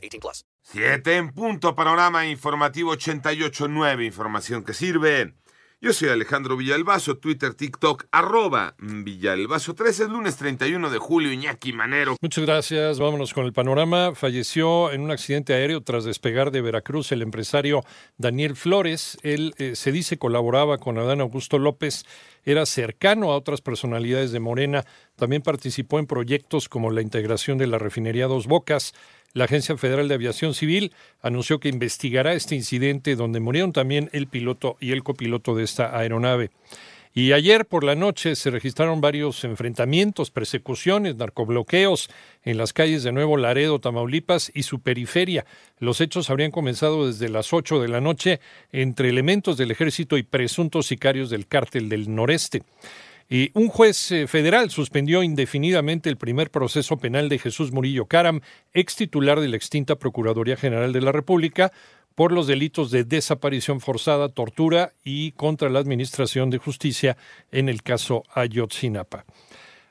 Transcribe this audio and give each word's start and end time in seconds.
18 0.00 0.20
plus. 0.20 0.44
Siete 0.62 1.16
en 1.16 1.32
punto, 1.32 1.74
panorama 1.74 2.26
informativo 2.26 2.94
88.9, 2.94 4.04
información 4.04 4.64
que 4.64 4.74
sirve. 4.74 5.34
Yo 5.82 5.94
soy 5.94 6.10
Alejandro 6.10 6.58
Villalbazo, 6.58 7.16
Twitter, 7.16 7.54
TikTok, 7.54 8.04
arroba 8.12 8.74
Villalbazo 8.80 9.74
3, 9.74 10.00
es 10.00 10.08
lunes 10.10 10.36
31 10.36 10.90
de 10.90 10.98
julio, 10.98 11.32
Iñaki 11.32 11.72
Manero. 11.72 12.16
Muchas 12.20 12.44
gracias, 12.44 12.98
vámonos 12.98 13.32
con 13.32 13.46
el 13.46 13.54
panorama. 13.54 14.14
Falleció 14.14 14.92
en 14.92 15.00
un 15.00 15.10
accidente 15.10 15.54
aéreo 15.54 15.80
tras 15.80 16.04
despegar 16.04 16.50
de 16.50 16.60
Veracruz 16.60 17.12
el 17.12 17.22
empresario 17.22 17.82
Daniel 18.18 18.56
Flores. 18.56 19.16
Él 19.22 19.54
eh, 19.56 19.74
se 19.74 19.90
dice 19.90 20.18
colaboraba 20.18 20.76
con 20.76 20.98
Adán 20.98 21.22
Augusto 21.22 21.58
López, 21.58 22.04
era 22.44 22.66
cercano 22.66 23.32
a 23.32 23.36
otras 23.36 23.62
personalidades 23.62 24.32
de 24.32 24.40
Morena, 24.40 24.84
también 25.16 25.40
participó 25.40 25.98
en 25.98 26.06
proyectos 26.06 26.68
como 26.68 26.90
la 26.90 27.00
integración 27.00 27.56
de 27.56 27.66
la 27.66 27.78
refinería 27.78 28.26
Dos 28.26 28.46
Bocas, 28.46 28.92
la 29.32 29.44
Agencia 29.44 29.76
Federal 29.76 30.08
de 30.08 30.14
Aviación 30.14 30.54
Civil 30.54 30.92
anunció 31.22 31.60
que 31.60 31.68
investigará 31.68 32.32
este 32.32 32.56
incidente 32.56 33.16
donde 33.16 33.40
murieron 33.40 33.72
también 33.72 34.10
el 34.12 34.26
piloto 34.26 34.76
y 34.80 34.92
el 34.92 35.02
copiloto 35.02 35.54
de 35.54 35.64
esta 35.64 35.96
aeronave. 35.96 36.50
Y 37.12 37.32
ayer 37.32 37.66
por 37.66 37.82
la 37.82 37.96
noche 37.96 38.36
se 38.36 38.50
registraron 38.50 39.00
varios 39.00 39.42
enfrentamientos, 39.42 40.30
persecuciones, 40.30 41.16
narcobloqueos 41.16 42.08
en 42.44 42.56
las 42.56 42.72
calles 42.72 43.02
de 43.02 43.10
Nuevo 43.10 43.36
Laredo, 43.36 43.80
Tamaulipas 43.80 44.52
y 44.54 44.62
su 44.62 44.80
periferia. 44.80 45.44
Los 45.80 46.00
hechos 46.00 46.30
habrían 46.30 46.52
comenzado 46.52 47.08
desde 47.08 47.28
las 47.28 47.52
8 47.52 47.80
de 47.80 47.88
la 47.88 48.00
noche 48.00 48.38
entre 48.70 49.08
elementos 49.08 49.56
del 49.56 49.72
ejército 49.72 50.18
y 50.18 50.22
presuntos 50.22 50.86
sicarios 50.86 51.30
del 51.30 51.48
cártel 51.48 51.88
del 51.88 52.14
noreste. 52.14 52.62
Y 53.32 53.52
un 53.54 53.68
juez 53.68 54.10
eh, 54.10 54.26
federal 54.26 54.70
suspendió 54.70 55.22
indefinidamente 55.22 56.10
el 56.10 56.16
primer 56.16 56.50
proceso 56.50 56.96
penal 56.96 57.28
de 57.28 57.38
Jesús 57.38 57.70
Murillo 57.70 58.06
Caram, 58.06 58.40
ex 58.74 58.96
titular 58.96 59.38
de 59.38 59.46
la 59.46 59.56
extinta 59.56 59.94
Procuraduría 59.94 60.56
General 60.56 60.92
de 60.92 61.00
la 61.00 61.12
República, 61.12 61.70
por 62.16 62.32
los 62.32 62.48
delitos 62.48 62.90
de 62.90 63.04
desaparición 63.04 63.80
forzada, 63.80 64.30
tortura 64.30 64.94
y 65.04 65.30
contra 65.32 65.70
la 65.70 65.78
Administración 65.78 66.50
de 66.50 66.58
Justicia 66.58 67.16
en 67.52 67.68
el 67.68 67.84
caso 67.84 68.24
Ayotzinapa. 68.34 69.24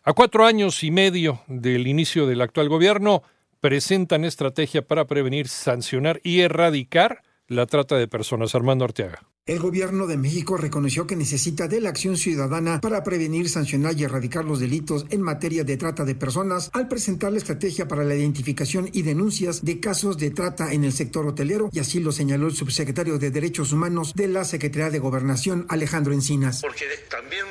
A 0.04 0.12
cuatro 0.12 0.46
años 0.46 0.84
y 0.84 0.92
medio 0.92 1.42
del 1.48 1.88
inicio 1.88 2.28
del 2.28 2.42
actual 2.42 2.68
gobierno, 2.68 3.24
presentan 3.62 4.26
estrategia 4.26 4.82
para 4.82 5.06
prevenir, 5.06 5.48
sancionar 5.48 6.20
y 6.24 6.42
erradicar 6.42 7.24
la 7.50 7.66
trata 7.66 7.98
de 7.98 8.08
personas. 8.08 8.56
Armando 8.56 8.86
Arteaga. 8.86 9.24
El 9.46 9.60
gobierno 9.60 10.06
de 10.06 10.16
México 10.16 10.58
reconoció 10.58 11.08
que 11.08 11.16
necesita 11.16 11.68
de 11.68 11.82
la 11.82 11.90
acción 11.90 12.18
ciudadana 12.18 12.80
para 12.82 13.04
prevenir, 13.04 13.50
sancionar 13.50 13.96
y 13.98 14.04
erradicar 14.04 14.46
los 14.46 14.60
delitos 14.60 15.08
en 15.10 15.24
materia 15.24 15.64
de 15.64 15.76
trata 15.76 16.06
de 16.06 16.14
personas 16.14 16.70
al 16.72 16.88
presentar 16.88 17.32
la 17.32 17.40
estrategia 17.40 17.88
para 17.88 18.04
la 18.04 18.14
identificación 18.14 18.90
y 18.94 19.02
denuncias 19.02 19.66
de 19.66 19.80
casos 19.80 20.20
de 20.20 20.30
trata 20.30 20.72
en 20.72 20.84
el 20.84 20.94
sector 20.94 21.26
hotelero 21.26 21.70
y 21.72 21.80
así 21.80 22.00
lo 22.00 22.12
señaló 22.12 22.46
el 22.46 22.54
subsecretario 22.54 23.18
de 23.18 23.32
Derechos 23.32 23.72
Humanos 23.72 24.14
de 24.14 24.28
la 24.28 24.46
Secretaría 24.46 24.92
de 24.92 25.00
Gobernación, 25.00 25.66
Alejandro 25.70 26.14
Encinas. 26.14 26.62
Porque 26.62 26.86
también 27.10 27.46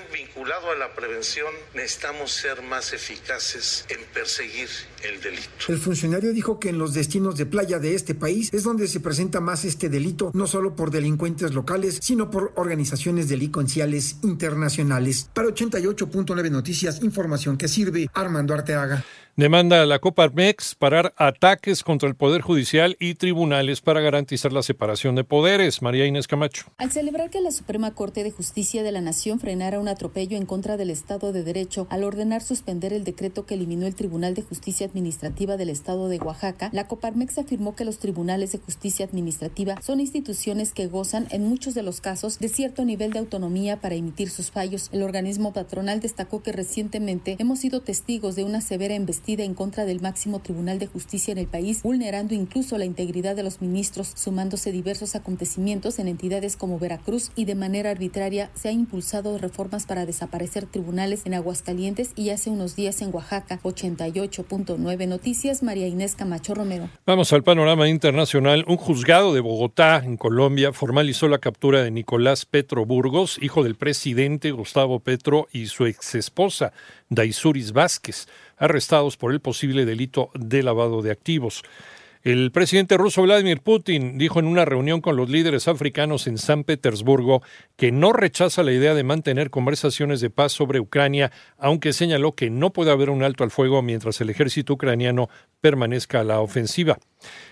vinculado 0.48 0.73
a 0.73 0.77
la 0.77 0.95
prevención 0.95 1.48
necesitamos 1.74 2.33
ser 2.33 2.62
más 2.62 2.95
eficaces 2.95 3.84
en 3.90 3.98
perseguir 4.14 4.68
el 5.05 5.20
delito. 5.20 5.50
El 5.68 5.77
funcionario 5.77 6.33
dijo 6.33 6.58
que 6.58 6.70
en 6.70 6.78
los 6.78 6.95
destinos 6.95 7.36
de 7.36 7.45
playa 7.45 7.78
de 7.78 7.95
este 7.95 8.14
país 8.14 8.48
es 8.55 8.62
donde 8.62 8.89
se 8.89 9.00
presenta 9.00 9.40
más 9.40 9.67
este 9.67 9.90
delito, 9.90 10.30
no 10.33 10.46
solo 10.46 10.74
por 10.74 10.90
delincuentes 10.90 11.52
locales, 11.52 11.98
sino 12.00 12.30
por 12.30 12.52
organizaciones 12.56 13.28
delincuenciales 13.28 14.17
internacionales. 14.23 15.28
Para 15.34 15.48
88.9 15.48 16.50
Noticias, 16.50 17.02
información 17.02 17.58
que 17.58 17.68
sirve 17.68 18.08
Armando 18.14 18.55
Arteaga. 18.55 19.05
Demanda 19.38 19.80
a 19.80 19.86
la 19.86 20.00
Coparmex 20.00 20.74
parar 20.74 21.14
ataques 21.16 21.84
contra 21.84 22.08
el 22.08 22.16
Poder 22.16 22.40
Judicial 22.40 22.96
y 22.98 23.14
tribunales 23.14 23.80
para 23.80 24.00
garantizar 24.00 24.52
la 24.52 24.64
separación 24.64 25.14
de 25.14 25.22
poderes. 25.22 25.80
María 25.80 26.06
Inés 26.06 26.26
Camacho. 26.26 26.64
Al 26.76 26.90
celebrar 26.90 27.30
que 27.30 27.40
la 27.40 27.52
Suprema 27.52 27.94
Corte 27.94 28.24
de 28.24 28.32
Justicia 28.32 28.82
de 28.82 28.90
la 28.90 29.00
Nación 29.00 29.38
frenara 29.38 29.78
un 29.78 29.86
atropello 29.86 30.36
en 30.36 30.44
contra 30.44 30.76
del 30.76 30.90
Estado 30.90 31.32
de 31.32 31.44
Derecho 31.44 31.86
al 31.88 32.02
ordenar 32.02 32.42
suspender 32.42 32.92
el 32.92 33.04
decreto 33.04 33.46
que 33.46 33.54
eliminó 33.54 33.86
el 33.86 33.94
Tribunal 33.94 34.34
de 34.34 34.42
Justicia 34.42 34.88
Administrativa 34.88 35.56
del 35.56 35.70
Estado 35.70 36.08
de 36.08 36.18
Oaxaca, 36.18 36.70
la 36.72 36.88
Coparmex 36.88 37.38
afirmó 37.38 37.76
que 37.76 37.84
los 37.84 38.00
tribunales 38.00 38.50
de 38.50 38.58
justicia 38.58 39.06
administrativa 39.06 39.80
son 39.82 40.00
instituciones 40.00 40.72
que 40.72 40.88
gozan 40.88 41.28
en 41.30 41.46
muchos 41.46 41.74
de 41.74 41.84
los 41.84 42.00
casos 42.00 42.40
de 42.40 42.48
cierto 42.48 42.84
nivel 42.84 43.12
de 43.12 43.20
autonomía 43.20 43.80
para 43.80 43.94
emitir 43.94 44.30
sus 44.30 44.50
fallos. 44.50 44.88
El 44.90 45.05
organismo 45.05 45.52
patronal 45.52 46.00
destacó 46.00 46.42
que 46.42 46.50
recientemente 46.50 47.36
hemos 47.38 47.60
sido 47.60 47.82
testigos 47.82 48.34
de 48.34 48.42
una 48.42 48.60
severa 48.60 48.96
investigación 48.96 49.27
en 49.28 49.55
contra 49.55 49.84
del 49.84 50.00
máximo 50.00 50.40
tribunal 50.40 50.78
de 50.78 50.86
justicia 50.86 51.33
en 51.33 51.39
el 51.39 51.46
país, 51.46 51.83
vulnerando 51.83 52.34
incluso 52.34 52.78
la 52.78 52.86
integridad 52.86 53.36
de 53.36 53.42
los 53.42 53.61
ministros, 53.61 54.12
sumándose 54.14 54.72
diversos 54.72 55.14
acontecimientos 55.14 55.98
en 55.98 56.08
entidades 56.08 56.56
como 56.56 56.78
Veracruz 56.78 57.30
y 57.36 57.44
de 57.44 57.55
manera 57.55 57.90
arbitraria 57.90 58.50
se 58.55 58.68
ha 58.68 58.72
impulsado 58.72 59.36
reformas 59.36 59.84
para 59.84 60.06
desaparecer 60.06 60.67
tribunales 60.67 61.27
en 61.27 61.34
Aguascalientes 61.34 62.12
y 62.17 62.30
hace 62.30 62.48
unos 62.48 62.74
días 62.74 63.02
en 63.02 63.14
Oaxaca. 63.14 63.61
88.9 63.62 65.08
Noticias, 65.08 65.62
María 65.62 65.86
Inés 65.86 66.14
Camacho 66.14 66.55
Romero. 66.55 66.88
Vamos 67.06 67.33
al 67.33 67.42
panorama 67.42 67.88
internacional. 67.88 68.64
Un 68.67 68.78
juzgado 68.78 69.34
de 69.34 69.40
Bogotá, 69.40 70.02
en 70.02 70.17
Colombia, 70.17 70.72
formalizó 70.72 71.28
la 71.28 71.38
captura 71.38 71.83
de 71.83 71.90
Nicolás 71.90 72.46
Petro 72.46 72.86
Burgos, 72.86 73.38
hijo 73.42 73.62
del 73.62 73.74
presidente 73.74 74.52
Gustavo 74.52 75.00
Petro 75.00 75.48
y 75.52 75.67
su 75.67 75.84
exesposa, 75.84 76.72
Daisuris 77.11 77.72
Vázquez 77.72 78.27
arrestados 78.58 79.17
por 79.17 79.33
el 79.33 79.41
posible 79.41 79.85
delito 79.85 80.30
de 80.35 80.63
lavado 80.63 81.02
de 81.02 81.11
activos. 81.11 81.63
El 82.24 82.51
presidente 82.51 82.96
ruso 82.96 83.23
Vladimir 83.23 83.61
Putin 83.61 84.18
dijo 84.18 84.40
en 84.40 84.46
una 84.46 84.64
reunión 84.64 85.01
con 85.01 85.17
los 85.17 85.30
líderes 85.30 85.68
africanos 85.68 86.27
en 86.27 86.36
San 86.36 86.64
Petersburgo 86.64 87.42
que 87.77 87.92
no 87.92 88.12
rechaza 88.12 88.64
la 88.64 88.73
idea 88.73 88.95
de 88.95 89.05
mantener 89.05 89.51
conversaciones 89.51 90.20
de 90.20 90.29
paz 90.29 90.51
sobre 90.51 90.80
Ucrania, 90.80 91.30
aunque 91.58 91.92
señaló 91.92 92.33
que 92.33 92.51
no 92.51 92.70
puede 92.70 92.90
haber 92.90 93.11
un 93.11 93.23
alto 93.23 93.45
al 93.45 93.52
fuego 93.52 93.83
mientras 93.83 94.20
el 94.20 94.30
ejército 94.30 94.73
ucraniano 94.73 95.29
permanezca 95.61 96.20
a 96.20 96.24
la 96.24 96.40
ofensiva. 96.40 96.98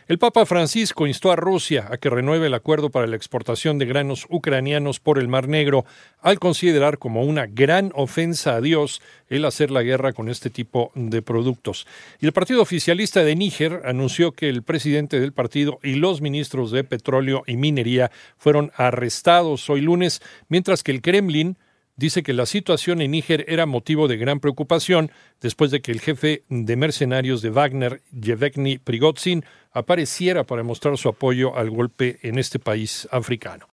El 0.09 0.19
Papa 0.19 0.47
Francisco 0.47 1.09
instó 1.09 1.33
a 1.33 1.37
Rusia 1.37 1.89
a 1.91 1.99
que 1.99 2.11
renueve 2.11 2.47
el 2.47 2.55
acuerdo 2.55 2.91
para 2.91 3.09
la 3.09 3.17
exportación 3.17 3.79
de 3.79 3.87
granos 3.87 4.27
ucranianos 4.31 5.01
por 5.01 5.19
el 5.19 5.27
Mar 5.27 5.49
Negro, 5.49 5.85
al 6.21 6.39
considerar 6.39 6.99
como 6.99 7.25
una 7.25 7.47
gran 7.47 7.91
ofensa 7.95 8.55
a 8.55 8.61
Dios 8.61 9.03
el 9.29 9.45
hacer 9.45 9.73
la 9.73 9.83
guerra 9.83 10.13
con 10.13 10.29
este 10.29 10.49
tipo 10.49 10.93
de 10.95 11.23
productos. 11.23 11.89
Y 12.21 12.27
el 12.27 12.33
partido 12.33 12.63
oficialista 12.63 13.25
de 13.25 13.35
Níger 13.35 13.83
anunció 13.85 14.31
que 14.31 14.56
el 14.57 14.63
presidente 14.63 15.21
del 15.21 15.33
partido 15.33 15.79
y 15.83 15.95
los 15.95 16.21
ministros 16.21 16.71
de 16.71 16.83
petróleo 16.83 17.45
y 17.47 17.57
minería 17.57 18.11
fueron 18.37 18.73
arrestados 18.77 19.71
hoy 19.71 19.81
lunes, 19.81 20.21
mientras 20.49 20.83
que 20.83 20.93
el 20.93 21.03
Kremlin 21.03 21.57
dice 21.97 22.23
que 22.23 22.33
la 22.33 22.47
situación 22.47 23.01
en 23.01 23.13
Níger 23.13 23.45
era 23.49 23.67
motivo 23.67 24.07
de 24.07 24.19
gran 24.19 24.41
preocupación 24.41 25.11
después 25.41 25.71
de 25.71 25.81
que 25.81 25.93
el 25.93 26.01
jefe 26.01 26.45
de 26.49 26.77
mercenarios 26.77 27.43
de 27.43 27.51
Wagner, 27.51 28.03
Yevgeny 28.13 28.79
Prigozhin, 28.79 29.45
apareciera 29.73 30.45
para 30.45 30.63
mostrar 30.63 30.97
su 30.99 31.09
apoyo 31.09 31.57
al 31.57 31.71
golpe 31.71 32.19
en 32.23 32.39
este 32.39 32.59
país 32.59 33.09
africano. 33.11 33.65